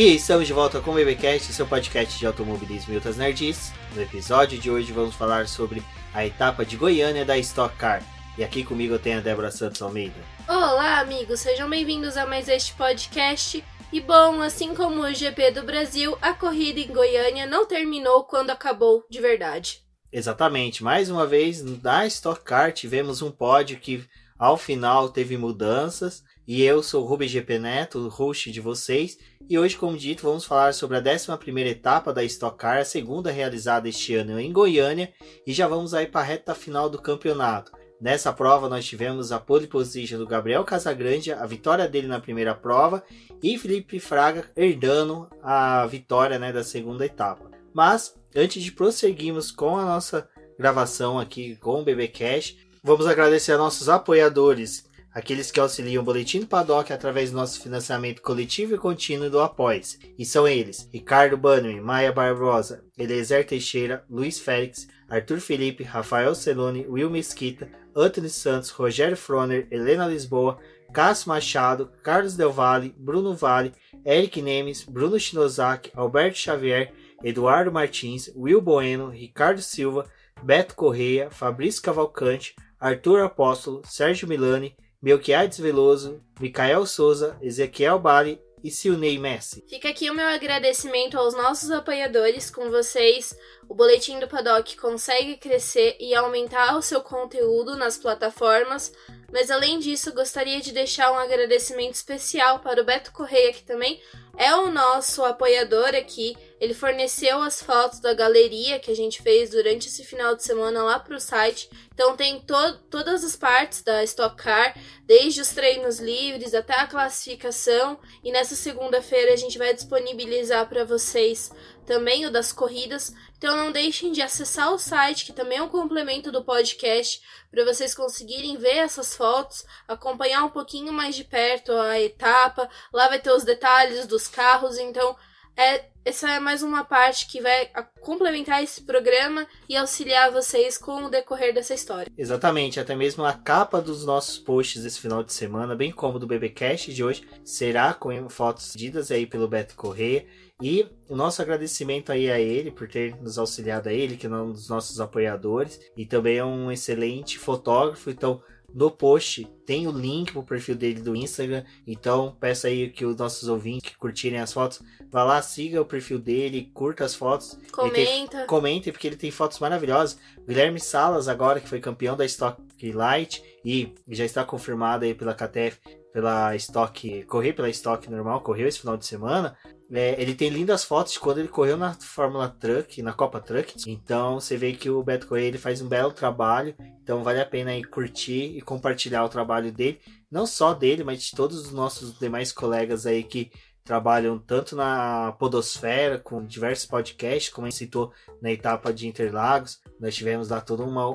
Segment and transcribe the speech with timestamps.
[0.00, 3.70] E estamos de volta com o BBcast, seu podcast de automobilismo e outras nerds.
[3.94, 5.82] No episódio de hoje vamos falar sobre
[6.14, 8.02] a etapa de Goiânia da Stock Car.
[8.38, 10.16] E aqui comigo eu tenho a Débora Santos Almeida.
[10.48, 13.62] Olá, amigos, sejam bem-vindos a mais este podcast.
[13.92, 18.48] E bom, assim como o GP do Brasil, a corrida em Goiânia não terminou quando
[18.48, 19.82] acabou de verdade.
[20.10, 24.02] Exatamente, mais uma vez na Stock Car tivemos um pódio que
[24.38, 26.24] ao final teve mudanças.
[26.46, 29.18] E eu sou o Ruben GP Neto, host de vocês.
[29.48, 31.30] E hoje, como dito, vamos falar sobre a 11
[31.68, 35.12] etapa da Stock Car, a segunda realizada este ano em Goiânia.
[35.46, 37.72] E já vamos aí para a reta final do campeonato.
[38.00, 42.54] Nessa prova nós tivemos a pole position do Gabriel Casagrande, a vitória dele na primeira
[42.54, 43.04] prova
[43.42, 47.50] e Felipe Fraga herdando a vitória né, da segunda etapa.
[47.74, 50.26] Mas antes de prosseguirmos com a nossa
[50.58, 56.04] gravação aqui com o BB Cash, vamos agradecer a nossos apoiadores, aqueles que auxiliam o
[56.04, 59.98] Boletim do Paddock através do nosso financiamento coletivo e contínuo do Após.
[60.18, 66.86] E são eles: Ricardo Bannerman, Maia Barbosa, Eliezer Teixeira, Luiz Félix, Arthur Felipe, Rafael Celone,
[66.88, 70.58] Will Mesquita, Anthony Santos, Rogério Froner, Helena Lisboa,
[70.92, 73.72] Cássio Machado, Carlos Del Valle, Bruno Vale,
[74.04, 80.06] Eric Nemes, Bruno Shinozaki, Alberto Xavier, Eduardo Martins, Will Bueno, Ricardo Silva,
[80.42, 88.70] Beto Correia, Fabrício Cavalcante, Arthur Apóstolo, Sérgio Milani, Melquiades Veloso, Micael Souza, Ezequiel Bali e
[88.70, 89.64] Silnei Messi.
[89.68, 92.50] Fica aqui o meu agradecimento aos nossos apoiadores.
[92.50, 93.34] Com vocês,
[93.68, 98.92] o Boletim do Paddock consegue crescer e aumentar o seu conteúdo nas plataformas.
[99.32, 104.00] Mas além disso, gostaria de deixar um agradecimento especial para o Beto Correia, que também
[104.40, 106.34] é o nosso apoiador aqui.
[106.58, 110.82] Ele forneceu as fotos da galeria que a gente fez durante esse final de semana
[110.82, 111.68] lá para o site.
[111.92, 114.74] Então tem to todas as partes da Stock Car,
[115.04, 117.98] desde os treinos livres até a classificação.
[118.24, 121.50] E nessa segunda-feira a gente vai disponibilizar para vocês
[121.90, 123.12] também o das corridas.
[123.36, 127.20] Então não deixem de acessar o site, que também é um complemento do podcast,
[127.50, 132.70] para vocês conseguirem ver essas fotos, acompanhar um pouquinho mais de perto a etapa.
[132.92, 135.16] Lá vai ter os detalhes dos carros, então
[135.56, 137.68] é, essa é mais uma parte que vai
[138.00, 142.10] complementar esse programa e auxiliar vocês com o decorrer dessa história.
[142.16, 146.26] Exatamente, até mesmo a capa dos nossos posts desse final de semana, bem como do
[146.28, 150.24] BBcast de hoje, será com fotos didas aí pelo Beto Correia.
[150.60, 154.30] E o nosso agradecimento aí a ele por ter nos auxiliado a ele, que é
[154.30, 158.42] um dos nossos apoiadores, e também é um excelente fotógrafo, então
[158.74, 161.64] no post tem o link pro perfil dele do Instagram.
[161.86, 165.84] Então peço aí que os nossos ouvintes que curtirem as fotos, vá lá, siga o
[165.84, 167.58] perfil dele, curta as fotos.
[167.72, 168.44] Comenta.
[168.46, 170.18] Comente, porque ele tem fotos maravilhosas.
[170.46, 172.60] Guilherme Salas, agora que foi campeão da Stock
[172.92, 175.78] Light e já está confirmado aí pela KTF,
[176.12, 179.56] pela Stock, correr pela Stock normal, correu esse final de semana.
[179.92, 183.74] É, ele tem lindas fotos de quando ele correu na Fórmula Truck, na Copa Truck.
[183.90, 186.74] Então você vê que o Beto Correia ele faz um belo trabalho.
[187.02, 190.00] Então vale a pena aí curtir e compartilhar o trabalho dele.
[190.30, 193.50] Não só dele, mas de todos os nossos demais colegas aí que
[193.82, 199.80] trabalham tanto na Podosfera, com diversos podcasts, como a gente citou na etapa de Interlagos.
[199.98, 201.08] Nós tivemos lá toda uma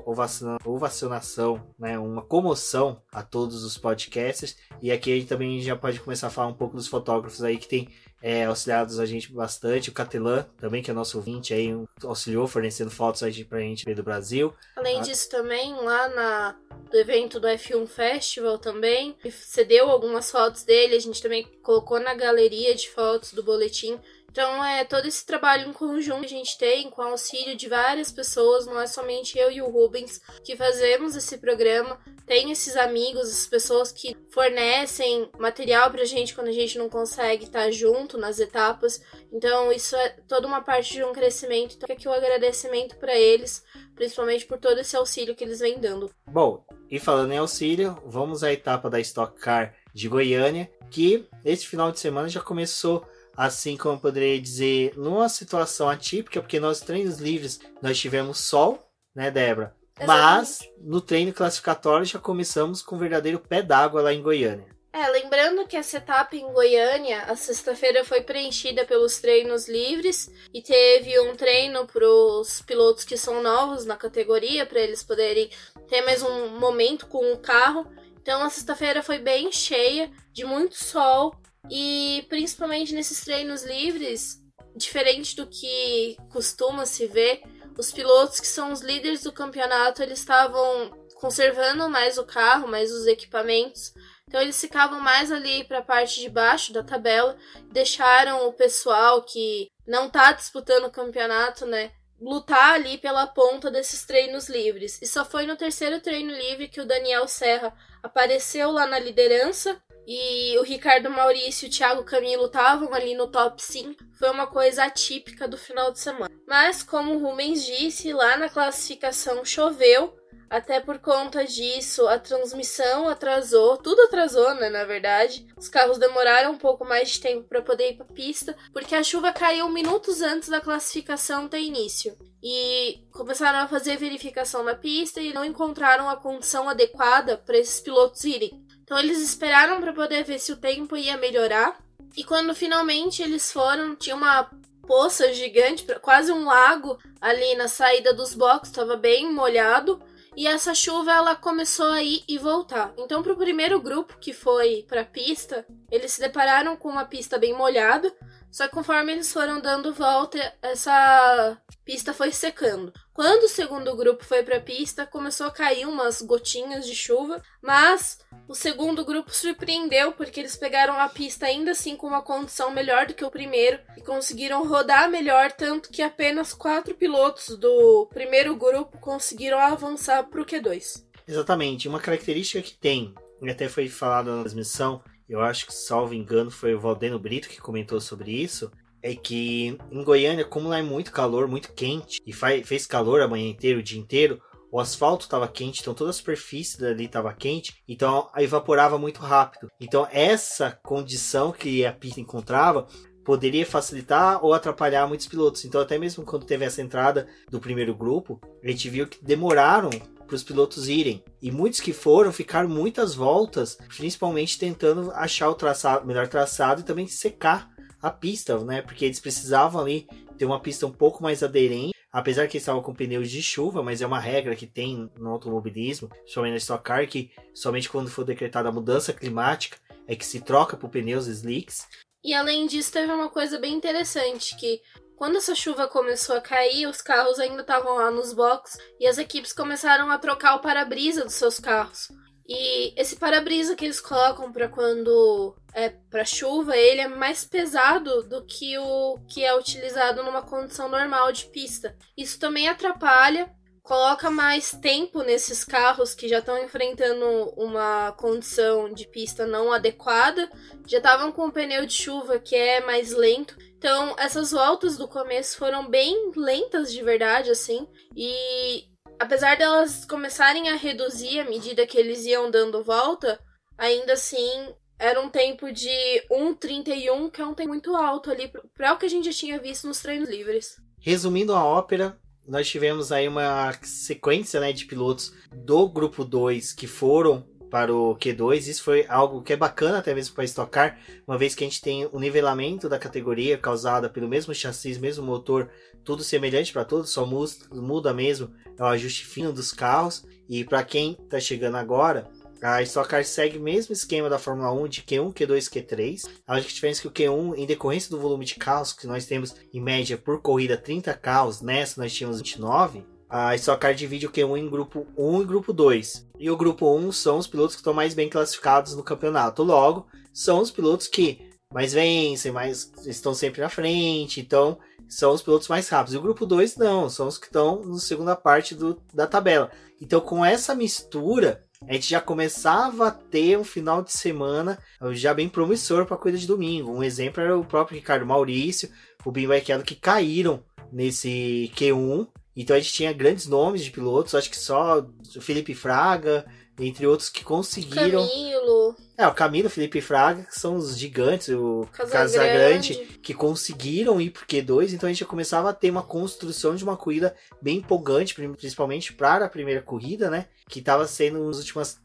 [0.66, 4.58] ovacionação, né, uma comoção a todos os podcasters.
[4.82, 7.58] E aqui a gente também já pode começar a falar um pouco dos fotógrafos aí
[7.58, 7.88] que tem
[8.26, 9.92] é, auxiliados a gente bastante.
[9.92, 11.70] O Catelan também, que é nosso ouvinte aí,
[12.04, 14.52] auxiliou fornecendo fotos aí pra gente do Brasil.
[14.76, 15.02] Além ah.
[15.04, 16.56] disso também, lá na,
[16.90, 22.16] do evento do F1 Festival também, cedeu algumas fotos dele, a gente também colocou na
[22.16, 24.00] galeria de fotos do boletim
[24.36, 28.12] então, é todo esse trabalho em conjunto que a gente tem, com auxílio de várias
[28.12, 31.98] pessoas, não é somente eu e o Rubens que fazemos esse programa.
[32.28, 37.46] Tem esses amigos, essas pessoas que fornecem material pra gente quando a gente não consegue
[37.46, 39.02] estar junto nas etapas.
[39.32, 41.78] Então, isso é toda uma parte de um crescimento.
[41.78, 43.64] Então, aqui o agradecimento para eles,
[43.96, 46.12] principalmente por todo esse auxílio que eles vêm dando.
[46.28, 46.62] Bom,
[46.92, 51.90] e falando em auxílio, vamos à etapa da Stock Car de Goiânia, que esse final
[51.90, 57.18] de semana já começou assim como eu poderia dizer, numa situação atípica, porque nos treinos
[57.18, 58.80] livres nós tivemos sol,
[59.16, 59.76] né, Débora?
[60.06, 64.76] Mas no treino classificatório já começamos com um verdadeiro pé d'água lá em Goiânia.
[64.92, 70.62] É, lembrando que essa etapa em Goiânia, a sexta-feira foi preenchida pelos treinos livres e
[70.62, 75.50] teve um treino para os pilotos que são novos na categoria, para eles poderem
[75.90, 77.86] ter mais um momento com o carro.
[78.22, 81.36] Então a sexta-feira foi bem cheia, de muito sol,
[81.70, 84.42] e principalmente nesses treinos livres,
[84.76, 87.42] diferente do que costuma se ver,
[87.78, 92.92] os pilotos que são os líderes do campeonato, eles estavam conservando mais o carro, mais
[92.92, 93.94] os equipamentos.
[94.28, 97.38] Então eles ficavam mais ali para a parte de baixo da tabela,
[97.72, 104.06] deixaram o pessoal que não tá disputando o campeonato, né, lutar ali pela ponta desses
[104.06, 105.00] treinos livres.
[105.02, 109.80] E só foi no terceiro treino livre que o Daniel Serra apareceu lá na liderança
[110.08, 114.04] e o Ricardo Maurício e o Thiago Camilo estavam ali no top 5.
[114.14, 116.34] Foi uma coisa atípica do final de semana.
[116.48, 120.16] Mas, como o Rumens disse, lá na classificação choveu.
[120.48, 125.46] Até por conta disso, a transmissão atrasou, tudo atrasou, né, na verdade.
[125.58, 129.04] Os carros demoraram um pouco mais de tempo para poder ir para pista, porque a
[129.04, 132.16] chuva caiu minutos antes da classificação ter início.
[132.44, 137.80] E começaram a fazer verificação na pista e não encontraram a condição adequada para esses
[137.82, 138.64] pilotos irem.
[138.86, 141.78] Então eles esperaram para poder ver se o tempo ia melhorar.
[142.16, 144.50] E quando finalmente eles foram, tinha uma
[144.88, 150.00] poça gigante, quase um lago ali na saída dos boxes, estava bem molhado.
[150.38, 152.94] E essa chuva ela começou a ir e voltar.
[152.98, 157.06] Então, para o primeiro grupo que foi para a pista, eles se depararam com uma
[157.06, 158.14] pista bem molhada.
[158.56, 162.94] Só que conforme eles foram dando volta, essa pista foi secando.
[163.14, 167.42] Quando o segundo grupo foi para a pista, começou a cair umas gotinhas de chuva,
[167.62, 168.18] mas
[168.48, 173.08] o segundo grupo surpreendeu porque eles pegaram a pista ainda assim com uma condição melhor
[173.08, 178.56] do que o primeiro e conseguiram rodar melhor, tanto que apenas quatro pilotos do primeiro
[178.56, 181.04] grupo conseguiram avançar para o Q2.
[181.28, 186.14] Exatamente, uma característica que tem, e até foi falado na transmissão, eu acho que, salvo
[186.14, 190.80] engano, foi o Valdeno Brito que comentou sobre isso, é que em Goiânia, como lá
[190.80, 194.42] é muito calor, muito quente, e fez calor a manhã inteira, o dia inteiro,
[194.72, 199.70] o asfalto estava quente, então toda a superfície dali estava quente, então evaporava muito rápido.
[199.80, 202.88] Então essa condição que a pista encontrava
[203.24, 205.64] poderia facilitar ou atrapalhar muitos pilotos.
[205.64, 209.90] Então até mesmo quando teve essa entrada do primeiro grupo, a gente viu que demoraram
[210.26, 211.24] para os pilotos irem.
[211.42, 216.84] E muitos que foram ficaram muitas voltas, principalmente tentando achar o traçado, melhor traçado e
[216.84, 217.70] também secar
[218.02, 218.82] a pista, né?
[218.82, 220.08] Porque eles precisavam ali
[220.38, 223.82] ter uma pista um pouco mais aderente, apesar que eles estavam com pneus de chuva,
[223.82, 228.10] mas é uma regra que tem no automobilismo, principalmente na Stock Car, que somente quando
[228.10, 231.88] for decretada a mudança climática é que se troca por pneus slicks.
[232.24, 234.82] E além disso, teve uma coisa bem interessante que
[235.16, 239.18] quando essa chuva começou a cair, os carros ainda estavam lá nos boxes e as
[239.18, 242.10] equipes começaram a trocar o para-brisa dos seus carros.
[242.48, 248.24] E esse para-brisa que eles colocam para quando é para chuva, ele é mais pesado
[248.24, 251.98] do que o que é utilizado numa condição normal de pista.
[252.16, 253.52] Isso também atrapalha
[253.86, 260.50] coloca mais tempo nesses carros que já estão enfrentando uma condição de pista não adequada,
[260.88, 263.56] já estavam com o pneu de chuva que é mais lento.
[263.78, 268.86] Então, essas voltas do começo foram bem lentas de verdade, assim, e
[269.20, 273.40] apesar delas começarem a reduzir à medida que eles iam dando volta,
[273.78, 278.94] ainda assim era um tempo de 1,31, que é um tempo muito alto ali para
[278.94, 280.76] o que a gente já tinha visto nos treinos livres.
[281.00, 286.88] Resumindo a ópera, nós tivemos aí uma sequência né, de pilotos do grupo 2 que
[286.88, 288.68] foram para o Q2.
[288.68, 291.82] Isso foi algo que é bacana até mesmo para estocar, uma vez que a gente
[291.82, 295.70] tem o nivelamento da categoria causada pelo mesmo chassi, mesmo motor,
[296.04, 300.26] tudo semelhante para todos, só muda mesmo é o ajuste fino dos carros.
[300.48, 302.30] E para quem está chegando agora,
[302.66, 306.28] a Stock segue o mesmo esquema da Fórmula 1 de Q1, Q2, Q3.
[306.48, 309.28] A única diferença é que o Q1, em decorrência do volume de carros que nós
[309.28, 314.26] temos em média por corrida 30 carros, nessa nós tínhamos 29, a Stock Car divide
[314.26, 316.28] o Q1 em grupo 1 e grupo 2.
[316.40, 319.62] E o grupo 1 são os pilotos que estão mais bem classificados no campeonato.
[319.62, 325.44] Logo, são os pilotos que mais vencem, mais estão sempre na frente, então são os
[325.44, 326.16] pilotos mais rápidos.
[326.16, 329.70] E o grupo 2 não, são os que estão na segunda parte do, da tabela.
[330.02, 334.80] Então, com essa mistura, a gente já começava a ter um final de semana
[335.12, 336.92] já bem promissor para a corrida de domingo.
[336.92, 338.90] Um exemplo era o próprio Ricardo Maurício,
[339.24, 342.28] o Bim Barrichello, que caíram nesse Q1.
[342.56, 345.00] Então a gente tinha grandes nomes de pilotos, acho que só
[345.36, 346.46] o Felipe Fraga,
[346.80, 348.28] entre outros que conseguiram.
[348.28, 348.96] Camilo.
[349.18, 354.46] É, o Camilo, Felipe Fraga, que são os gigantes, o Casagrande, que conseguiram ir pro
[354.46, 358.36] Q2, então a gente já começava a ter uma construção de uma corrida bem empolgante,
[358.36, 360.48] principalmente para a primeira corrida, né?
[360.70, 362.04] Que estava sendo nas últimas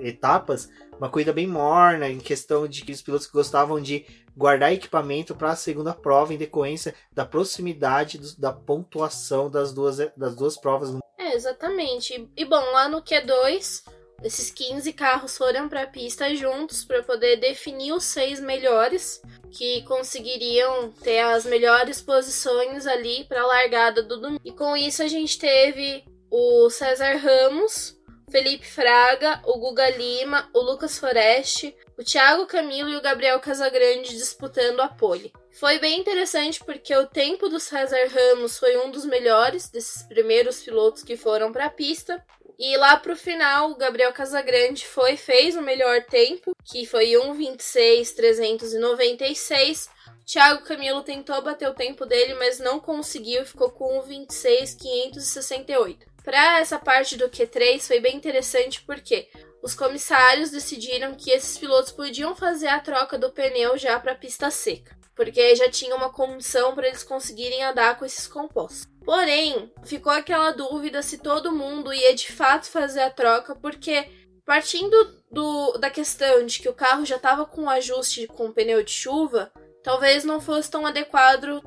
[0.00, 5.34] etapas uma corrida bem morna, em questão de que os pilotos gostavam de guardar equipamento
[5.34, 10.56] para a segunda prova em decorrência da proximidade do, da pontuação das duas, das duas
[10.56, 10.94] provas.
[11.18, 12.30] É, exatamente.
[12.36, 13.82] E bom, lá no Q2
[14.22, 19.20] esses 15 carros foram para a pista juntos para poder definir os seis melhores
[19.50, 24.40] que conseguiriam ter as melhores posições ali para a largada do domingo.
[24.44, 27.96] E com isso a gente teve o César Ramos
[28.30, 34.10] Felipe Fraga, o Guga Lima, o Lucas Foreste, o Thiago Camilo e o Gabriel Casagrande
[34.10, 35.32] disputando a pole.
[35.52, 40.60] Foi bem interessante porque o tempo do César Ramos foi um dos melhores desses primeiros
[40.60, 42.22] pilotos que foram para a pista.
[42.58, 49.88] E lá pro final, o Gabriel Casagrande foi fez o melhor tempo, que foi 1:26.396.
[50.24, 56.06] Thiago Camilo tentou bater o tempo dele, mas não conseguiu, ficou com 1:26.568.
[56.24, 59.28] Para essa parte do Q3 foi bem interessante porque
[59.62, 64.50] os comissários decidiram que esses pilotos podiam fazer a troca do pneu já para pista
[64.50, 68.86] seca porque já tinha uma condição para eles conseguirem andar com esses compostos.
[69.04, 74.08] Porém, ficou aquela dúvida se todo mundo ia de fato fazer a troca, porque
[74.44, 74.94] partindo
[75.30, 79.50] do, da questão de que o carro já estava com ajuste com pneu de chuva,
[79.82, 81.62] talvez não fosse tão adequado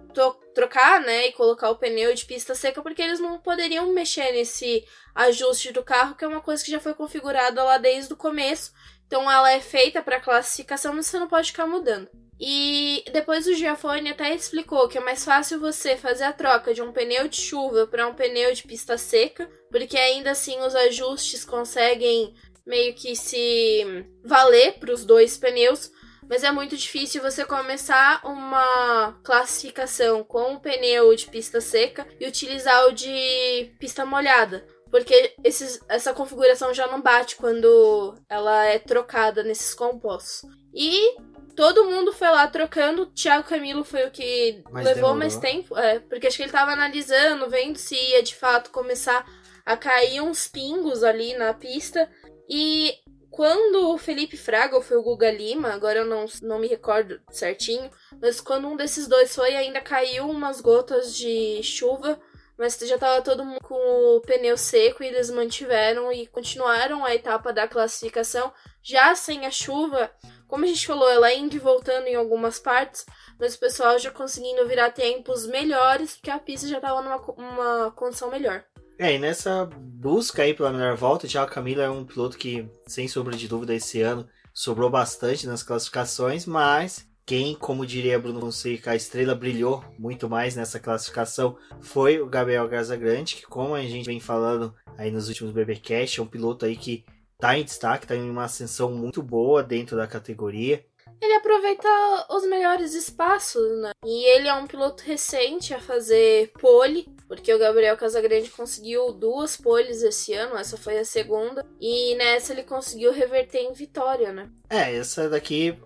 [0.53, 4.85] trocar, né, e colocar o pneu de pista seca, porque eles não poderiam mexer nesse
[5.15, 8.71] ajuste do carro, que é uma coisa que já foi configurada lá desde o começo.
[9.07, 12.09] Então ela é feita para classificação, mas você não pode ficar mudando.
[12.39, 16.81] E depois o Giafone até explicou que é mais fácil você fazer a troca de
[16.81, 21.43] um pneu de chuva para um pneu de pista seca, porque ainda assim os ajustes
[21.43, 22.33] conseguem
[22.65, 25.91] meio que se valer para os dois pneus,
[26.29, 32.27] mas é muito difícil você começar uma classificação com o pneu de pista seca e
[32.27, 34.65] utilizar o de pista molhada.
[34.91, 40.49] Porque esses, essa configuração já não bate quando ela é trocada nesses compostos.
[40.73, 41.15] E
[41.59, 43.01] todo mundo foi lá trocando.
[43.01, 45.17] O Thiago Camilo foi o que Mas levou demorou.
[45.17, 45.77] mais tempo.
[45.77, 49.29] É, porque acho que ele tava analisando, vendo se ia de fato começar
[49.65, 52.09] a cair uns pingos ali na pista.
[52.47, 52.93] E
[53.29, 57.19] quando o Felipe Fraga ou foi o Guga Lima, agora eu não, não me recordo
[57.29, 62.17] certinho, mas quando um desses dois foi, ainda caiu umas gotas de chuva.
[62.59, 63.73] Mas já tava todo mundo com
[64.17, 68.51] o pneu seco e eles mantiveram e continuaram a etapa da classificação
[68.83, 70.11] já sem a chuva.
[70.45, 73.05] Como a gente falou, ela indo e voltando em algumas partes,
[73.39, 77.91] mas o pessoal já conseguindo virar tempos melhores, porque a pista já estava numa uma
[77.91, 78.65] condição melhor.
[78.97, 82.69] É, e nessa busca aí pela melhor volta, o Thiago Camilo é um piloto que,
[82.85, 88.39] sem sombra de dúvida, esse ano sobrou bastante nas classificações, mas quem, como diria Bruno
[88.39, 93.83] Fonseca, a estrela brilhou muito mais nessa classificação foi o Gabriel Casagrande, que como a
[93.83, 97.05] gente vem falando aí nos últimos BBcast, é um piloto aí que
[97.37, 100.83] tá em destaque, tá em uma ascensão muito boa dentro da categoria.
[101.21, 101.87] Ele aproveita
[102.31, 103.91] os melhores espaços, né?
[104.03, 109.55] E ele é um piloto recente a fazer pole, porque o Gabriel Casagrande conseguiu duas
[109.55, 114.49] poles esse ano, essa foi a segunda, e nessa ele conseguiu reverter em vitória, né?
[114.67, 115.77] É, essa daqui,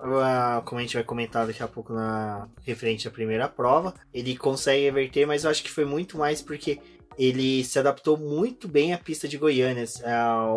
[0.64, 4.86] como a gente vai comentar daqui a pouco na referente à primeira prova, ele consegue
[4.86, 6.80] reverter, mas eu acho que foi muito mais porque
[7.18, 9.84] ele se adaptou muito bem à pista de Goiânia.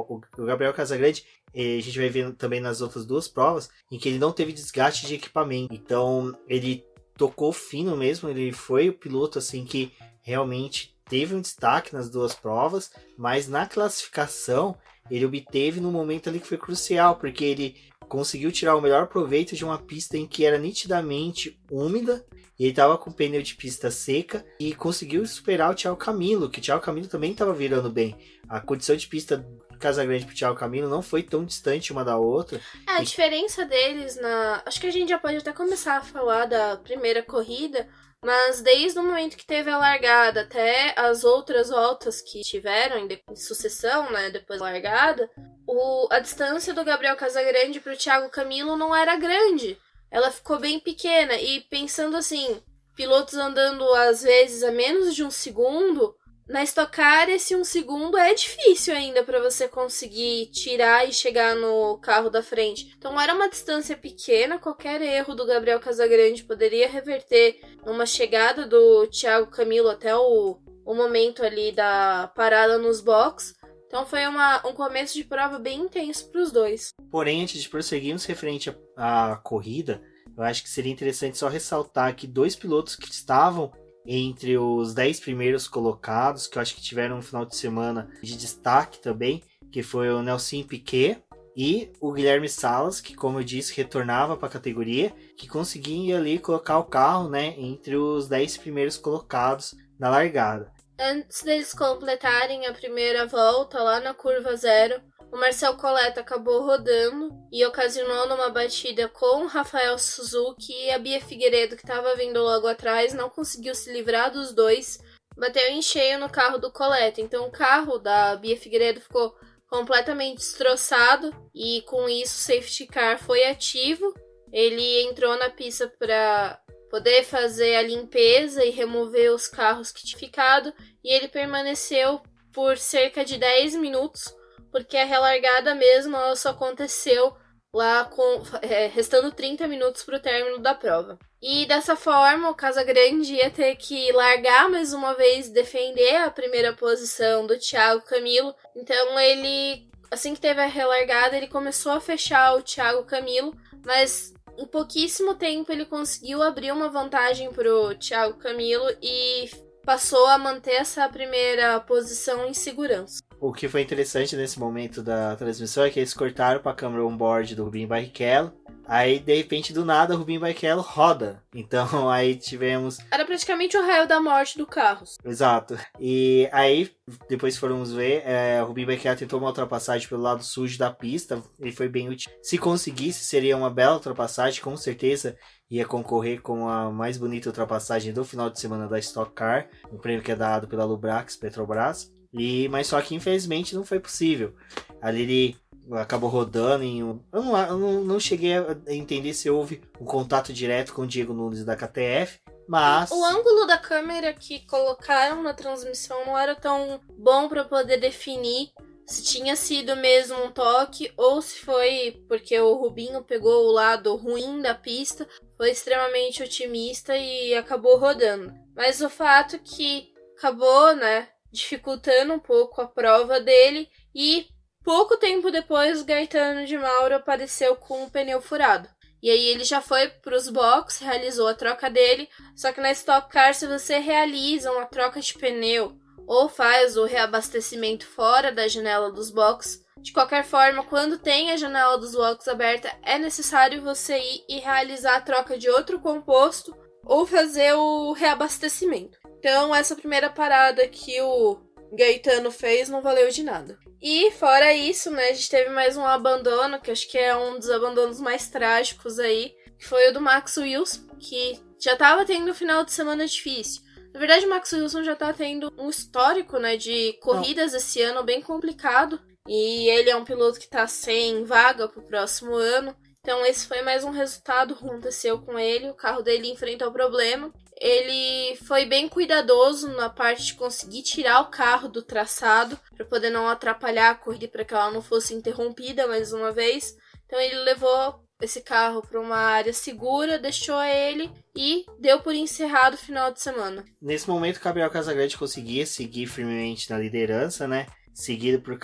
[0.09, 4.21] O Gabriel Casagrande, a gente vai ver também nas outras duas provas, em que ele
[4.21, 5.75] não teve desgaste de equipamento.
[5.75, 6.85] Então, ele
[7.17, 9.93] tocou fino mesmo, ele foi o piloto assim que
[10.27, 14.77] realmente teve um destaque nas duas provas, mas na classificação
[15.09, 17.77] ele obteve no momento ali que foi crucial, porque ele
[18.09, 22.27] conseguiu tirar o melhor proveito de uma pista em que era nitidamente úmida
[22.59, 26.59] e ele estava com pneu de pista seca e conseguiu superar o Thiago Camilo, que
[26.59, 28.17] o Thiago Camilo também estava virando bem.
[28.49, 29.47] A condição de pista
[29.79, 32.61] Casagrande pro Thiago Camilo não foi tão distante uma da outra.
[32.87, 34.63] É, a E- diferença deles na.
[34.67, 37.87] Acho que a gente já pode até começar a falar da primeira corrida,
[38.25, 43.07] mas desde o momento que teve a largada até as outras voltas que tiveram em,
[43.07, 45.31] de- em sucessão, né, depois da largada,
[45.67, 46.09] o...
[46.11, 49.79] a distância do Gabriel Casagrande pro Thiago Camilo não era grande.
[50.11, 51.35] Ela ficou bem pequena.
[51.35, 52.61] E pensando assim,
[52.97, 56.16] pilotos andando às vezes a menos de um segundo,
[56.49, 61.57] na Stock Car, esse um segundo é difícil ainda para você conseguir tirar e chegar
[61.57, 62.95] no carro da frente.
[62.97, 69.07] Então era uma distância pequena, qualquer erro do Gabriel Casagrande poderia reverter numa chegada do
[69.09, 73.55] Thiago Camilo até o, o momento ali da parada nos box.
[73.87, 76.91] Então foi uma, um começo de prova bem intenso para os dois.
[77.11, 80.03] Porém, antes de prosseguirmos referente à corrida,
[80.37, 83.73] eu acho que seria interessante só ressaltar que dois pilotos que estavam
[84.07, 88.37] entre os 10 primeiros colocados, que eu acho que tiveram um final de semana de
[88.37, 91.19] destaque também, que foi o Nelson Piquet
[91.57, 96.39] e o Guilherme Salas, que como eu disse, retornava para a categoria, que conseguia ali
[96.39, 100.71] colocar o carro, né, entre os 10 primeiros colocados na largada.
[100.99, 105.01] Antes deles completarem a primeira volta lá na curva zero,
[105.33, 110.99] o Marcel Coletta acabou rodando e ocasionou numa batida com o Rafael Suzuki e a
[110.99, 114.99] Bia Figueiredo, que estava vindo logo atrás, não conseguiu se livrar dos dois,
[115.37, 117.21] bateu em cheio no carro do Coletta.
[117.21, 119.35] Então o carro da Bia Figueiredo ficou
[119.69, 124.15] completamente destroçado e com isso o safety car foi ativo.
[124.53, 130.21] Ele entrou na pista para poder fazer a limpeza e remover os carros que tinham
[130.21, 130.73] ficado
[131.05, 134.35] e ele permaneceu por cerca de 10 minutos,
[134.71, 137.37] porque a relargada mesmo só aconteceu
[137.73, 141.19] lá com é, restando 30 minutos para o término da prova.
[141.43, 146.31] E dessa forma, o Casa Grande ia ter que largar mais uma vez defender a
[146.31, 148.55] primeira posição do Thiago Camilo.
[148.75, 153.55] Então ele, assim que teve a relargada, ele começou a fechar o Thiago Camilo,
[153.85, 159.51] mas em pouquíssimo tempo ele conseguiu abrir uma vantagem para o Thiago Camilo e
[159.85, 163.26] passou a manter essa primeira posição em segurança.
[163.39, 167.05] O que foi interessante nesse momento da transmissão é que eles cortaram para a câmera
[167.05, 168.53] on-board do Rubinho Barrichello.
[168.89, 171.43] Aí, de repente, do nada, o Rubinho Barrichello roda.
[171.57, 172.99] Então, aí tivemos...
[173.11, 175.05] Era praticamente o raio da morte do carro.
[175.25, 175.75] Exato.
[175.99, 176.91] E aí,
[177.31, 181.43] depois formos ver, é, o Rubinho Barrichello tentou uma ultrapassagem pelo lado sujo da pista.
[181.59, 182.31] Ele foi bem útil.
[182.43, 185.35] Se conseguisse, seria uma bela ultrapassagem, com certeza
[185.71, 189.99] ia concorrer com a mais bonita ultrapassagem do final de semana da Stock Car, um
[189.99, 192.13] prêmio que é dado pela Lubrax Petrobras.
[192.33, 194.55] E, mas só que infelizmente não foi possível.
[195.01, 195.57] Ali ele
[195.93, 197.21] acabou rodando em um.
[197.33, 201.07] Eu não, eu não, não cheguei a entender se houve um contato direto com o
[201.07, 202.41] Diego Nunes da KTF.
[202.69, 203.11] Mas.
[203.11, 208.73] O ângulo da câmera que colocaram na transmissão não era tão bom para poder definir
[209.07, 214.17] se tinha sido mesmo um toque ou se foi porque o Rubinho pegou o lado
[214.17, 218.53] ruim da pista, foi extremamente otimista e acabou rodando.
[218.75, 224.47] Mas o fato que acabou, né, dificultando um pouco a prova dele e
[224.85, 228.89] pouco tempo depois Gaetano de Mauro apareceu com o pneu furado.
[229.23, 232.93] E aí ele já foi para os boxes, realizou a troca dele, só que na
[232.93, 235.97] Stock Car se você realiza uma troca de pneu
[236.29, 241.57] ou faz o reabastecimento fora da janela dos boxes, de qualquer forma, quando tem a
[241.57, 246.77] janela dos boxes aberta, é necessário você ir e realizar a troca de outro composto
[247.05, 249.19] ou fazer o reabastecimento.
[249.49, 251.57] Então, essa primeira parada que o
[251.93, 253.79] Gaetano fez não valeu de nada.
[254.03, 257.57] E fora isso, né, a gente teve mais um abandono, que acho que é um
[257.57, 262.51] dos abandonos mais trágicos aí, que foi o do Max Wilson, que já tava tendo
[262.51, 263.83] um final de semana difícil.
[264.13, 267.79] Na verdade, o Max Wilson já tá tendo um histórico, né, de corridas não.
[267.79, 269.21] esse ano bem complicado.
[269.47, 272.97] E ele é um piloto que tá sem vaga pro próximo ano.
[273.27, 275.91] Então esse foi mais um resultado que aconteceu com ele.
[275.91, 277.53] O carro dele enfrentou o problema.
[277.77, 283.31] Ele foi bem cuidadoso na parte de conseguir tirar o carro do traçado para poder
[283.31, 286.97] não atrapalhar a corrida para que ela não fosse interrompida mais uma vez.
[287.27, 292.95] Então ele levou esse carro para uma área segura, deixou ele e deu por encerrado
[292.95, 293.85] o final de semana.
[294.01, 297.89] Nesse momento, Gabriel Casagrande conseguia seguir firmemente na liderança, né?
[298.15, 298.79] Seguido por,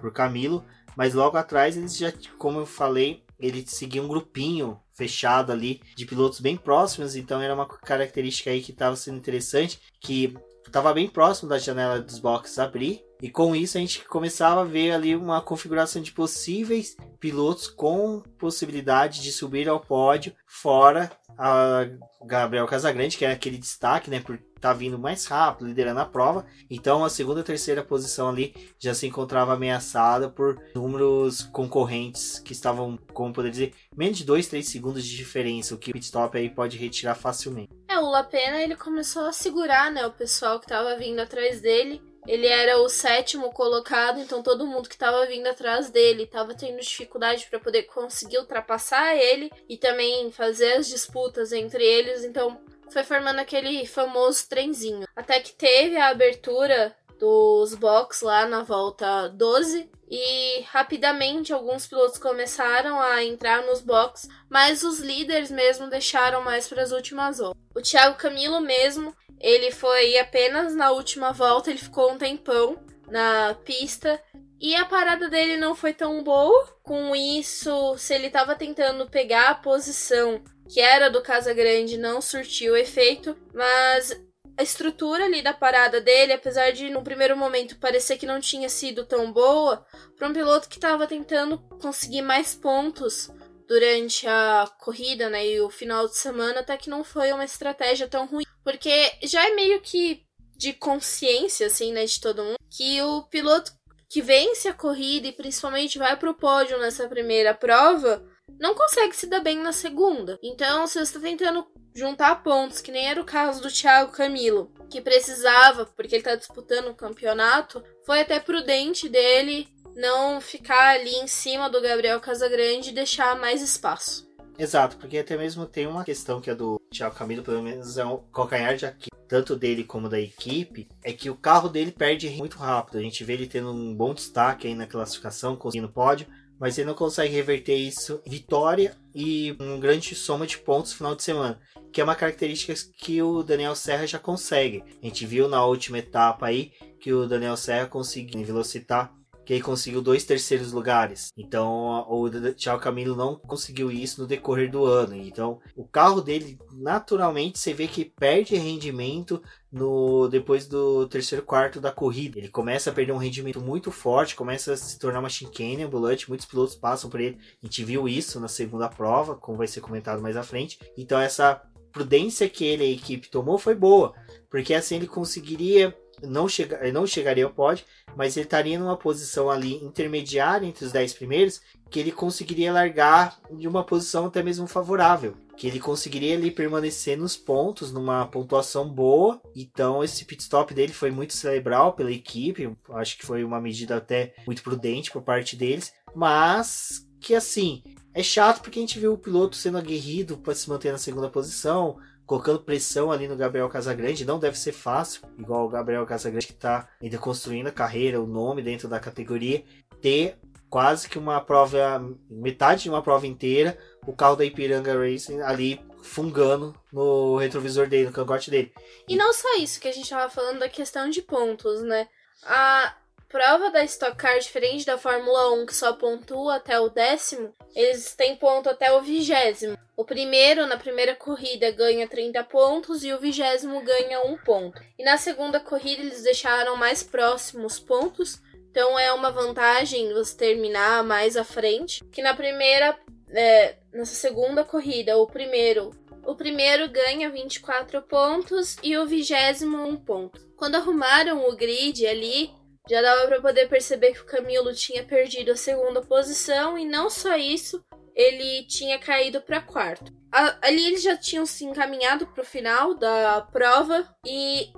[0.00, 0.64] por Camilo,
[0.96, 6.06] mas logo atrás eles já, como eu falei, ele seguia um grupinho fechado ali de
[6.06, 10.34] pilotos bem próximos, então era uma característica aí que estava sendo interessante, que
[10.66, 14.64] estava bem próximo da janela dos boxes abrir, e com isso a gente começava a
[14.64, 21.86] ver ali uma configuração de possíveis pilotos com possibilidade de subir ao pódio, fora a
[22.24, 26.46] Gabriel Casagrande, que é aquele destaque, né, por tá vindo mais rápido, liderando a prova.
[26.70, 32.54] Então a segunda e terceira posição ali já se encontrava ameaçada por números concorrentes que
[32.54, 36.06] estavam, como poder dizer, menos de 2, 3 segundos de diferença, o que o pit
[36.06, 37.68] stop aí pode retirar facilmente.
[37.86, 42.00] É, o Lapena ele começou a segurar, né, o pessoal que estava vindo atrás dele.
[42.26, 46.80] Ele era o sétimo colocado, então todo mundo que estava vindo atrás dele estava tendo
[46.80, 52.24] dificuldade para poder conseguir ultrapassar ele e também fazer as disputas entre eles.
[52.24, 52.58] Então
[52.88, 55.06] foi formando aquele famoso trenzinho.
[55.14, 62.18] Até que teve a abertura dos box lá na volta 12 e rapidamente alguns pilotos
[62.18, 67.62] começaram a entrar nos box, mas os líderes mesmo deixaram mais para as últimas voltas.
[67.74, 73.56] O Thiago Camilo mesmo, ele foi apenas na última volta, ele ficou um tempão na
[73.64, 74.20] pista
[74.60, 76.74] e a parada dele não foi tão boa.
[76.82, 82.20] Com isso, se ele estava tentando pegar a posição que era do Casa Grande, não
[82.20, 84.14] surtiu efeito, mas
[84.56, 88.68] a estrutura ali da parada dele, apesar de no primeiro momento parecer que não tinha
[88.68, 89.84] sido tão boa,
[90.16, 93.30] para um piloto que estava tentando conseguir mais pontos
[93.66, 98.06] durante a corrida, né, e o final de semana, até que não foi uma estratégia
[98.06, 100.22] tão ruim, porque já é meio que
[100.56, 103.72] de consciência assim, né, de todo mundo, que o piloto
[104.08, 108.24] que vence a corrida e principalmente vai para o pódio nessa primeira prova,
[108.60, 110.38] não consegue se dar bem na segunda.
[110.42, 114.70] Então, se você está tentando juntar pontos, que nem era o caso do Thiago Camilo,
[114.90, 121.14] que precisava, porque ele está disputando o campeonato, foi até prudente dele não ficar ali
[121.14, 124.28] em cima do Gabriel Casagrande e deixar mais espaço.
[124.58, 128.04] Exato, porque até mesmo tem uma questão que é do Thiago Camilo, pelo menos é
[128.04, 132.28] um calcanhar de aqui, tanto dele como da equipe, é que o carro dele perde
[132.30, 132.98] muito rápido.
[132.98, 136.26] A gente vê ele tendo um bom destaque aí na classificação, conseguindo pódio,
[136.58, 140.98] mas ele não consegue reverter isso em vitória e um grande soma de pontos no
[140.98, 141.60] final de semana,
[141.92, 144.82] que é uma característica que o Daniel Serra já consegue.
[145.02, 149.12] A gente viu na última etapa aí que o Daniel Serra conseguiu Velocitar
[149.44, 151.32] que ele conseguiu dois terceiros lugares.
[151.36, 155.14] Então o Thiago Camilo não conseguiu isso no decorrer do ano.
[155.14, 161.80] Então o carro dele naturalmente você vê que perde rendimento no depois do terceiro quarto
[161.80, 162.38] da corrida.
[162.38, 166.28] Ele começa a perder um rendimento muito forte, começa a se tornar uma chicane ambulante,
[166.28, 167.38] muitos pilotos passam por ele.
[167.62, 170.78] A gente viu isso na segunda prova, como vai ser comentado mais à frente.
[170.96, 171.60] Então essa
[171.92, 174.14] prudência que ele e a equipe tomou foi boa,
[174.50, 177.84] porque assim ele conseguiria não, chega, não chegaria ao pódio,
[178.16, 181.60] mas ele estaria numa posição ali intermediária entre os 10 primeiros,
[181.90, 187.16] que ele conseguiria largar de uma posição até mesmo favorável, que ele conseguiria ali permanecer
[187.16, 189.40] nos pontos, numa pontuação boa.
[189.54, 193.96] Então esse pit stop dele foi muito cerebral pela equipe, acho que foi uma medida
[193.96, 197.82] até muito prudente por parte deles, mas que assim,
[198.12, 201.28] é chato porque a gente viu o piloto sendo aguerrido para se manter na segunda
[201.28, 204.24] posição, colocando pressão ali no Gabriel Casagrande.
[204.24, 208.26] Não deve ser fácil, igual o Gabriel Casagrande que está ainda construindo a carreira, o
[208.26, 209.64] nome dentro da categoria,
[210.00, 215.40] ter quase que uma prova, metade de uma prova inteira, o carro da Ipiranga Racing
[215.40, 218.72] ali fungando no retrovisor dele, no cangote dele.
[219.08, 222.08] E não só isso, que a gente estava falando da questão de pontos, né?
[222.42, 222.94] A,
[223.34, 228.14] prova da Stock Car, diferente da Fórmula 1, que só pontua até o décimo, eles
[228.14, 229.76] têm ponto até o vigésimo.
[229.96, 234.80] O primeiro, na primeira corrida, ganha 30 pontos e o vigésimo ganha um ponto.
[234.96, 241.02] E na segunda corrida, eles deixaram mais próximos pontos, então é uma vantagem você terminar
[241.02, 242.04] mais à frente.
[242.12, 242.96] Que na primeira,
[243.30, 245.90] é, nessa segunda corrida, o primeiro
[246.24, 250.40] o primeiro ganha 24 pontos e o vigésimo um ponto.
[250.56, 252.50] Quando arrumaram o grid ali,
[252.88, 257.08] já dava para poder perceber que o Camilo tinha perdido a segunda posição e não
[257.08, 257.82] só isso,
[258.14, 260.12] ele tinha caído para quarto.
[260.30, 264.72] Ali eles já tinham se encaminhado para o final da prova e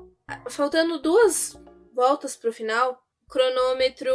[0.49, 1.57] faltando duas
[1.95, 4.13] voltas para o final, o cronômetro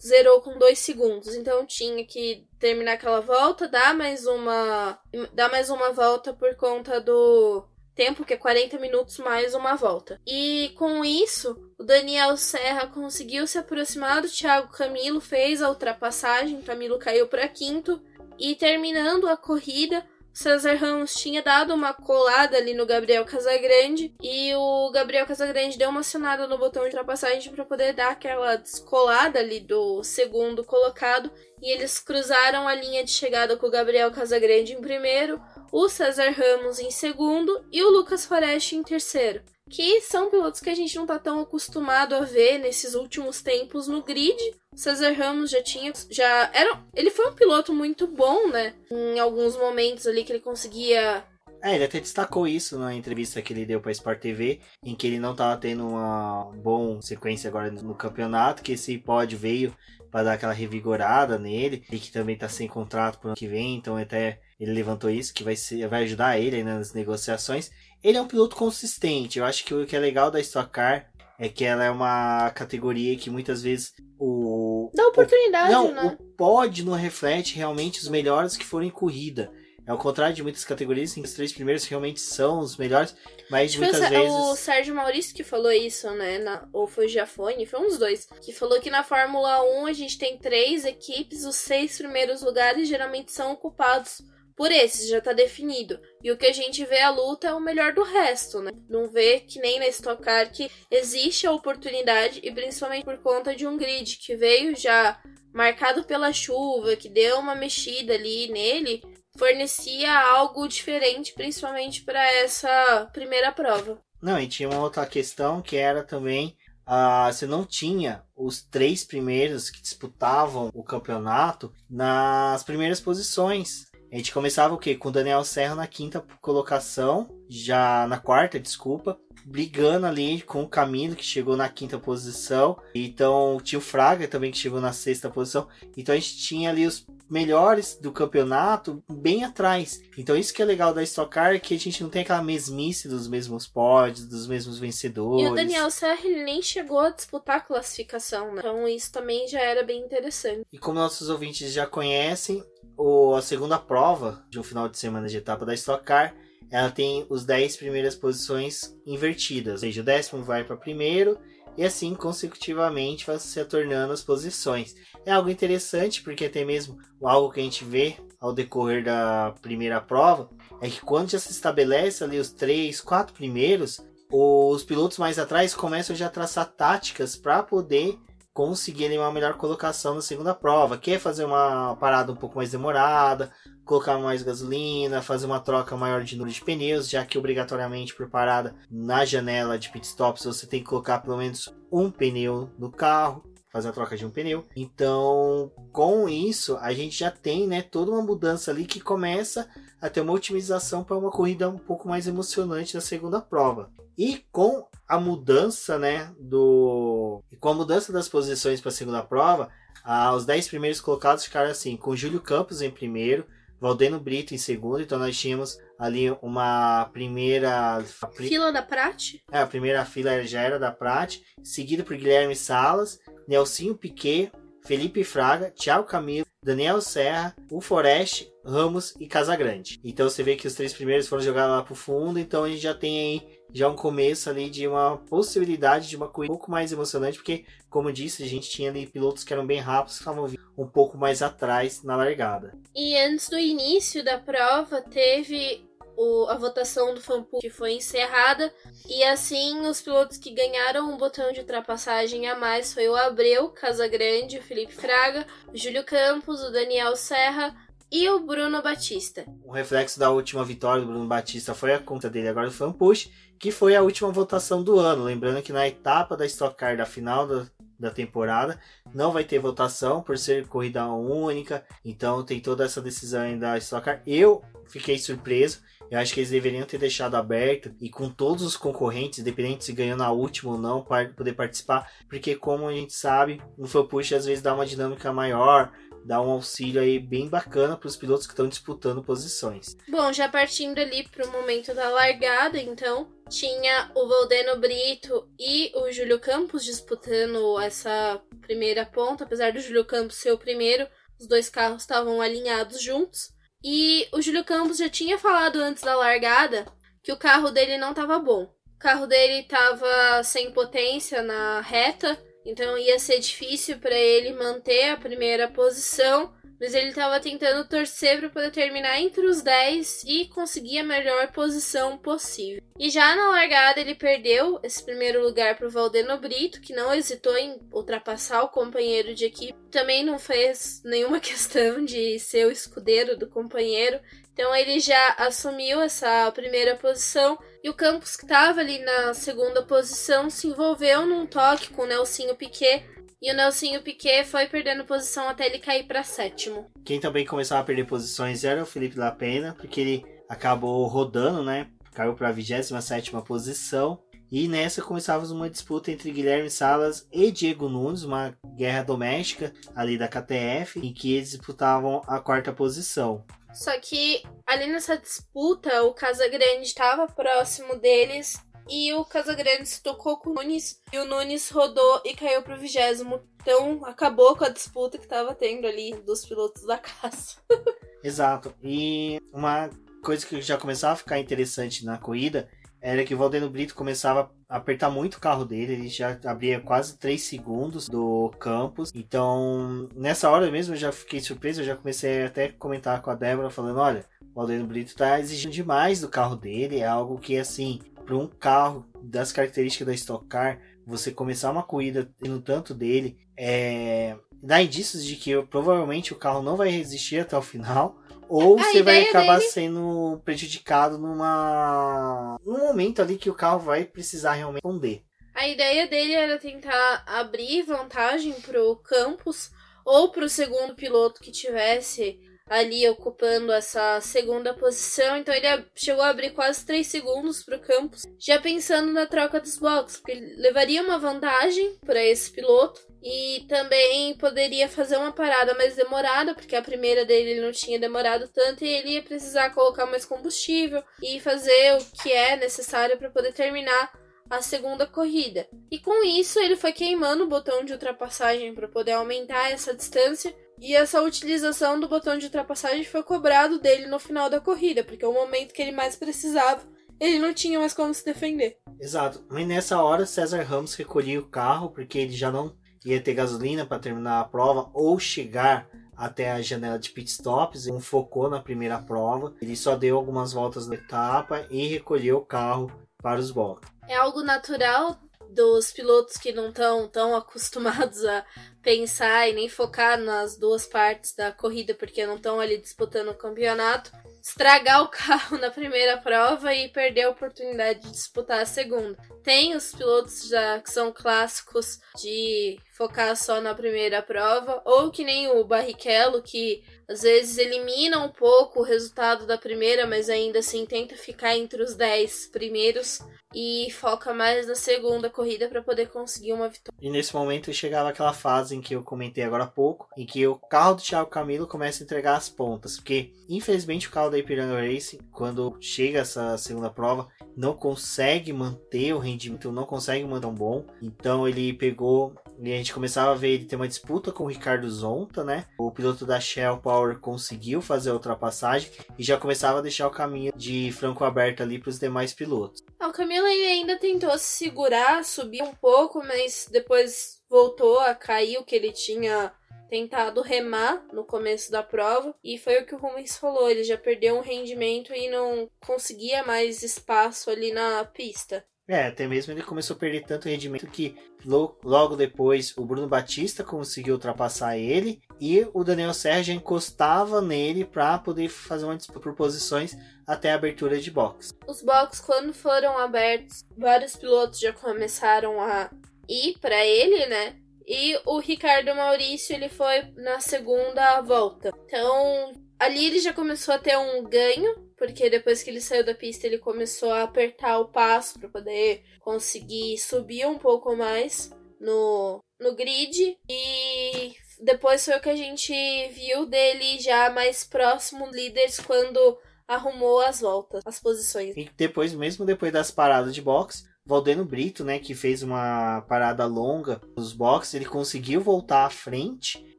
[0.00, 1.34] zerou com dois segundos.
[1.34, 4.98] Então tinha que terminar aquela volta, dar mais uma,
[5.32, 10.20] dar mais uma volta por conta do tempo, que é 40 minutos mais uma volta.
[10.26, 16.62] E com isso, o Daniel Serra conseguiu se aproximar do Thiago Camilo, fez a ultrapassagem,
[16.62, 18.02] Camilo caiu para quinto
[18.38, 24.54] e terminando a corrida, César Ramos tinha dado uma colada ali no Gabriel Casagrande e
[24.54, 29.40] o Gabriel Casagrande deu uma acionada no botão de ultrapassagem para poder dar aquela descolada
[29.40, 34.72] ali do segundo colocado e eles cruzaram a linha de chegada com o Gabriel Casagrande
[34.72, 35.40] em primeiro,
[35.72, 39.42] o César Ramos em segundo e o Lucas Forest em terceiro.
[39.68, 43.86] Que são pilotos que a gente não tá tão acostumado a ver nesses últimos tempos
[43.86, 44.36] no grid.
[44.72, 45.92] O César Ramos já tinha.
[46.10, 48.74] já era Ele foi um piloto muito bom, né?
[48.90, 51.24] Em alguns momentos ali que ele conseguia
[51.62, 55.06] é, ele até destacou isso na entrevista que ele deu para Sport TV, em que
[55.06, 59.76] ele não estava tendo uma boa sequência agora no campeonato, que esse pódio veio
[60.10, 63.46] para dar aquela revigorada nele, e que também está sem contrato para o ano que
[63.46, 67.70] vem, então até ele levantou isso, que vai, ser, vai ajudar ele nas negociações.
[68.04, 71.10] Ele é um piloto consistente, eu acho que o que é legal da Stock Car
[71.38, 74.90] é que ela é uma categoria que muitas vezes o.
[74.94, 76.18] Dá oportunidade, o, não, né?
[76.20, 79.50] O pod não reflete realmente os melhores que foram em corrida.
[79.86, 83.16] Ao contrário de muitas categorias, os três primeiros realmente são os melhores,
[83.50, 84.30] mas muitas o, vezes.
[84.30, 86.38] O Sérgio Maurício que falou isso, né?
[86.38, 88.28] Na, ou foi o Giafone, foi um dos dois.
[88.42, 92.86] Que falou que na Fórmula 1 a gente tem três equipes, os seis primeiros lugares
[92.86, 94.20] geralmente são ocupados
[94.60, 95.98] por esses, já tá definido.
[96.22, 98.70] E o que a gente vê a luta é o melhor do resto, né?
[98.90, 103.56] Não vê que nem na Stock Car que existe a oportunidade, e principalmente por conta
[103.56, 105.18] de um grid que veio já
[105.50, 109.02] marcado pela chuva, que deu uma mexida ali nele,
[109.38, 113.98] fornecia algo diferente, principalmente para essa primeira prova.
[114.20, 116.54] Não, e tinha uma outra questão que era também
[116.86, 123.89] uh, você não tinha os três primeiros que disputavam o campeonato nas primeiras posições.
[124.12, 124.96] A gente começava o quê?
[124.96, 130.68] Com o Daniel Serra na quinta colocação já na quarta, desculpa, brigando ali com o
[130.68, 132.80] Camilo, que chegou na quinta posição.
[132.94, 135.66] Então tinha o Fraga também, que chegou na sexta posição.
[135.96, 140.00] Então a gente tinha ali os melhores do campeonato bem atrás.
[140.16, 142.42] Então isso que é legal da Stock Car, é que a gente não tem aquela
[142.42, 145.46] mesmice dos mesmos pódios, dos mesmos vencedores.
[145.46, 148.60] E o Daniel Serra ele nem chegou a disputar a classificação, né?
[148.60, 150.62] Então isso também já era bem interessante.
[150.72, 152.62] E como nossos ouvintes já conhecem,
[153.00, 156.34] o, a segunda prova de um final de semana de etapa da Stock Car
[156.70, 161.36] ela tem os 10 primeiras posições invertidas, ou seja, o décimo vai para primeiro
[161.76, 164.94] e assim consecutivamente vai se tornando as posições.
[165.24, 170.00] É algo interessante porque até mesmo algo que a gente vê ao decorrer da primeira
[170.00, 170.48] prova
[170.80, 175.74] é que quando já se estabelece ali os três, quatro primeiros, os pilotos mais atrás
[175.74, 178.16] começam já a traçar táticas para poder
[178.52, 182.70] conseguirem uma melhor colocação na segunda prova, que é fazer uma parada um pouco mais
[182.70, 183.50] demorada,
[183.84, 188.28] colocar mais gasolina, fazer uma troca maior de número de pneus, já que obrigatoriamente por
[188.28, 192.90] parada na janela de pit stops você tem que colocar pelo menos um pneu no
[192.90, 194.64] carro, fazer a troca de um pneu.
[194.76, 199.68] Então, com isso, a gente já tem, né, toda uma mudança ali que começa
[200.00, 203.90] a ter uma otimização para uma corrida um pouco mais emocionante na segunda prova.
[204.18, 207.09] E com a mudança, né, do
[207.50, 209.68] e com a mudança das posições para a segunda prova,
[210.04, 213.46] ah, os 10 primeiros colocados ficaram assim, com Júlio Campos em primeiro,
[213.80, 218.02] Valdeno Brito em segundo, então nós tínhamos ali uma primeira.
[218.36, 219.42] Fila da Prate?
[219.50, 224.52] É, a primeira fila já era da Prate, seguido por Guilherme Salas, Nelsinho Piquet,
[224.84, 230.00] Felipe Fraga, Thiago Camilo, Daniel Serra, o Forest, Ramos e Casagrande.
[230.04, 232.82] Então você vê que os três primeiros foram jogados lá pro fundo, então a gente
[232.82, 236.70] já tem aí já um começo ali de uma possibilidade de uma corrida um pouco
[236.70, 240.22] mais emocionante, porque, como disse, a gente tinha ali pilotos que eram bem rápidos, que
[240.22, 242.72] estavam um pouco mais atrás na largada.
[242.94, 248.72] E antes do início da prova, teve o, a votação do fanpool que foi encerrada,
[249.08, 253.68] e assim os pilotos que ganharam um botão de ultrapassagem a mais foi o Abreu,
[253.70, 257.74] Casagrande, o Felipe Fraga, o Júlio Campos, o Daniel Serra,
[258.10, 259.46] e o Bruno Batista.
[259.64, 262.92] O reflexo da última vitória do Bruno Batista foi a conta dele agora do Fan
[262.92, 265.22] Push, que foi a última votação do ano.
[265.22, 267.66] Lembrando que na etapa da Stock Car da final da,
[267.98, 268.80] da temporada
[269.14, 273.78] não vai ter votação por ser corrida única, então tem toda essa decisão ainda da
[273.78, 274.22] Stock Car.
[274.26, 275.80] Eu fiquei surpreso.
[276.10, 279.92] Eu acho que eles deveriam ter deixado aberto e com todos os concorrentes, independente se
[279.92, 284.04] ganhou na última ou não, para poder participar, porque como a gente sabe, no Fan
[284.06, 285.92] Push às vezes dá uma dinâmica maior,
[286.24, 289.96] dá um auxílio aí bem bacana para os pilotos que estão disputando posições.
[290.08, 295.92] Bom, já partindo ali para o momento da largada, então, tinha o Valdeno Brito e
[295.94, 301.48] o Júlio Campos disputando essa primeira ponta, apesar do Júlio Campos ser o primeiro, os
[301.48, 303.50] dois carros estavam alinhados juntos.
[303.82, 306.86] E o Júlio Campos já tinha falado antes da largada
[307.22, 308.64] que o carro dele não estava bom.
[308.94, 315.10] O carro dele estava sem potência na reta então ia ser difícil para ele manter
[315.10, 320.46] a primeira posição, mas ele estava tentando torcer para poder terminar entre os 10 e
[320.46, 322.82] conseguir a melhor posição possível.
[322.98, 327.14] E já na largada ele perdeu esse primeiro lugar para o Valdeno Brito, que não
[327.14, 332.70] hesitou em ultrapassar o companheiro de equipe, também não fez nenhuma questão de ser o
[332.70, 334.18] escudeiro do companheiro.
[334.52, 339.82] Então ele já assumiu essa primeira posição e o Campos, que estava ali na segunda
[339.82, 343.04] posição, se envolveu num toque com o Nelsinho Piquet.
[343.40, 346.90] E o Nelsinho Piquet foi perdendo posição até ele cair para sétimo.
[347.04, 351.88] Quem também começava a perder posições era o Felipe Lapena, porque ele acabou rodando, né?
[352.12, 354.20] Caiu para a 27 posição.
[354.52, 360.18] E nessa começávamos uma disputa entre Guilherme Salas e Diego Nunes, uma guerra doméstica ali
[360.18, 363.44] da KTF, em que eles disputavam a quarta posição.
[363.72, 368.54] Só que ali nessa disputa, o Casagrande estava próximo deles
[368.88, 372.78] e o Casagrande se tocou com o Nunes e o Nunes rodou e caiu pro
[372.78, 373.40] vigésimo.
[373.60, 377.56] Então acabou com a disputa que estava tendo ali dos pilotos da caça.
[378.22, 378.74] Exato.
[378.82, 379.90] E uma
[380.22, 382.68] coisa que já começava a ficar interessante na corrida
[383.00, 386.80] era que o Valdeno Brito começava a apertar muito o carro dele, ele já abria
[386.80, 389.10] quase 3 segundos do campus.
[389.14, 393.30] Então, nessa hora mesmo eu já fiquei surpreso, eu já comecei até a comentar com
[393.30, 397.38] a Débora falando, olha, o Valdeno Brito está exigindo demais do carro dele, é algo
[397.38, 402.60] que assim, para um carro das características da Stock Car, você começar uma corrida tendo
[402.60, 407.62] tanto dele, é, dá indícios de que provavelmente o carro não vai resistir até o
[407.62, 408.18] final
[408.50, 409.70] ou a você vai acabar dele...
[409.70, 415.22] sendo prejudicado numa num momento ali que o carro vai precisar realmente responder.
[415.54, 419.70] A ideia dele era tentar abrir vantagem pro Campos
[420.04, 426.28] ou pro segundo piloto que tivesse ali ocupando essa segunda posição, então ele chegou a
[426.28, 430.54] abrir quase 3 segundos para o Campos, já pensando na troca dos boxes, porque ele
[430.54, 436.74] levaria uma vantagem para esse piloto e também poderia fazer uma parada mais demorada, porque
[436.74, 441.02] a primeira dele ele não tinha demorado tanto e ele ia precisar colocar mais combustível
[441.22, 444.10] e fazer o que é necessário para poder terminar
[444.48, 445.68] a segunda corrida.
[445.90, 450.54] E com isso ele foi queimando o botão de ultrapassagem para poder aumentar essa distância.
[450.80, 455.24] E essa utilização do botão de ultrapassagem foi cobrado dele no final da corrida, porque
[455.24, 456.88] é o momento que ele mais precisava,
[457.20, 458.78] ele não tinha mais como se defender.
[458.98, 459.44] Exato.
[459.50, 462.74] Mas nessa hora César Ramos recolhia o carro porque ele já não
[463.04, 467.86] ia ter gasolina para terminar a prova ou chegar até a janela de pit stops,
[467.86, 469.54] não focou na primeira prova.
[469.62, 473.90] Ele só deu algumas voltas na etapa e recolheu o carro para os boxes.
[474.06, 478.44] É algo natural dos pilotos que não estão tão acostumados a
[478.82, 483.34] pensar e nem focar nas duas partes da corrida porque não estão ali disputando o
[483.34, 489.18] campeonato, estragar o carro na primeira prova e perder a oportunidade de disputar a segunda.
[489.42, 495.24] Tem os pilotos já que são clássicos de focar só na primeira prova, ou que
[495.24, 500.58] nem o Barrichello, que às vezes elimina um pouco o resultado da primeira, mas ainda
[500.58, 503.20] assim tenta ficar entre os 10 primeiros
[503.54, 506.96] e foca mais na segunda corrida para poder conseguir uma vitória.
[507.00, 510.46] E nesse momento chegava aquela fase em que eu comentei agora há pouco, em que
[510.46, 514.38] o carro do Thiago Camilo começa a entregar as pontas, porque infelizmente o carro da
[514.38, 520.46] Ipiranga Racing, quando chega essa segunda prova, não consegue manter o rendimento, não consegue manter
[520.46, 520.84] um bom.
[521.02, 524.48] Então ele pegou e a gente começava a ver ele ter uma disputa com o
[524.48, 525.66] Ricardo Zonta, né?
[525.78, 530.10] O piloto da Shell Power conseguiu fazer a ultrapassagem e já começava a deixar o
[530.10, 532.82] caminho de franco aberto ali para os demais pilotos.
[532.98, 538.58] Ah, o Camilo ainda tentou se segurar, subir um pouco, mas depois voltou a cair
[538.58, 539.52] o que ele tinha
[539.90, 543.98] tentado remar no começo da prova e foi o que o Rubens falou, ele já
[543.98, 548.64] perdeu um rendimento e não conseguia mais espaço ali na pista.
[548.90, 553.62] É, até mesmo ele começou a perder tanto rendimento que logo depois o Bruno Batista
[553.62, 559.36] conseguiu ultrapassar ele e o Daniel Serra encostava nele para poder fazer uma disputa por
[559.36, 561.54] posições até a abertura de box.
[561.68, 565.88] Os boxes quando foram abertos, vários pilotos já começaram a
[566.28, 567.54] ir para ele, né?
[567.86, 571.72] E o Ricardo Maurício ele foi na segunda volta.
[571.86, 576.14] Então ali ele já começou a ter um ganho porque depois que ele saiu da
[576.14, 582.38] pista, ele começou a apertar o passo para poder conseguir subir um pouco mais no,
[582.60, 583.38] no grid.
[583.48, 585.72] E depois foi o que a gente
[586.08, 591.56] viu dele já mais próximo líderes quando arrumou as voltas, as posições.
[591.56, 596.44] E depois, mesmo depois das paradas de boxe, Valdeno Brito, né, que fez uma parada
[596.44, 599.64] longa nos boxes, ele conseguiu voltar à frente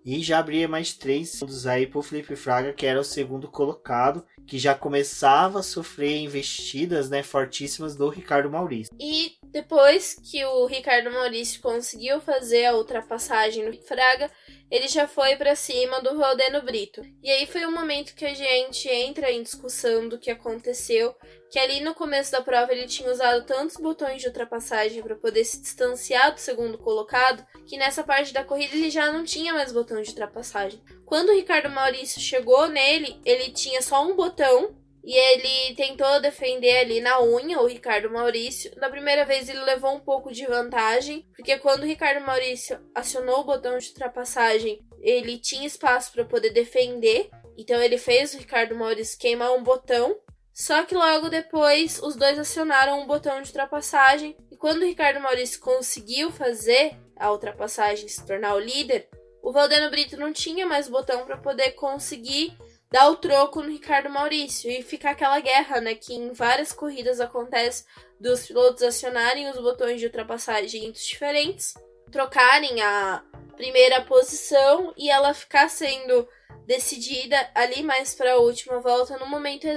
[0.03, 4.25] e já abria mais três segundos aí pro Felipe Fraga, que era o segundo colocado,
[4.51, 8.93] que já começava a sofrer investidas, né, fortíssimas do Ricardo Maurício.
[8.99, 14.29] E depois que o Ricardo Maurício conseguiu fazer a ultrapassagem no Fraga,
[14.69, 17.01] ele já foi para cima do Valdeno Brito.
[17.23, 21.15] E aí foi o momento que a gente entra em discussão do que aconteceu,
[21.51, 25.43] que ali no começo da prova ele tinha usado tantos botões de ultrapassagem para poder
[25.43, 29.73] se distanciar do segundo colocado, que nessa parte da corrida ele já não tinha mais
[29.73, 30.81] botão de ultrapassagem.
[31.05, 36.77] Quando o Ricardo Maurício chegou nele, ele tinha só um botão e ele tentou defender
[36.77, 38.71] ali na unha o Ricardo Maurício.
[38.77, 43.41] Na primeira vez ele levou um pouco de vantagem, porque quando o Ricardo Maurício acionou
[43.41, 47.29] o botão de ultrapassagem, ele tinha espaço para poder defender.
[47.57, 50.17] Então ele fez o Ricardo Maurício queimar um botão.
[50.53, 54.35] Só que logo depois os dois acionaram um botão de ultrapassagem.
[54.51, 59.09] E quando o Ricardo Maurício conseguiu fazer a ultrapassagem se tornar o líder,
[59.41, 62.55] o Valdeno Brito não tinha mais botão para poder conseguir
[62.91, 67.21] dar o troco no Ricardo Maurício e ficar aquela guerra, né, que em várias corridas
[67.21, 67.85] acontece
[68.19, 71.73] dos pilotos acionarem os botões de ultrapassagem diferentes,
[72.11, 73.23] trocarem a
[73.55, 76.27] primeira posição e ela ficar sendo
[76.67, 79.67] decidida ali mais para a última volta no momento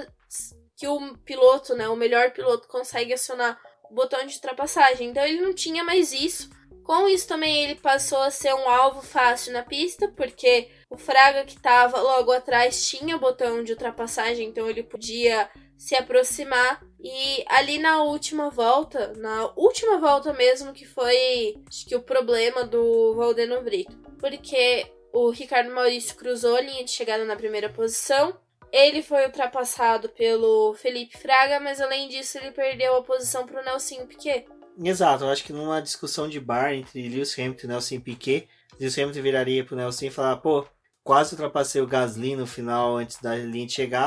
[0.85, 3.59] que o piloto, né, o melhor piloto consegue acionar
[3.91, 5.09] o botão de ultrapassagem.
[5.09, 6.51] Então ele não tinha mais isso.
[6.82, 11.45] Com isso também ele passou a ser um alvo fácil na pista, porque o Fraga
[11.45, 16.85] que estava logo atrás tinha botão de ultrapassagem, então ele podia se aproximar.
[17.03, 22.64] E ali na última volta, na última volta mesmo, que foi acho que o problema
[22.64, 23.97] do Valdeno Brito.
[24.18, 28.39] Porque o Ricardo Maurício cruzou a linha de chegada na primeira posição.
[28.74, 33.64] Ele foi ultrapassado pelo Felipe Fraga, mas além disso ele perdeu a posição para o
[33.64, 34.46] Nelson Piquet.
[34.82, 38.48] Exato, eu acho que numa discussão de bar entre Lewis Hamilton e Nelson Piquet,
[38.80, 40.66] Lewis Hamilton viraria pro Nelson e falar, pô,
[41.04, 44.02] quase ultrapassei o Gasly no final antes da linha chegar.